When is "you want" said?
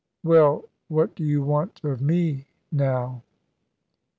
1.23-1.79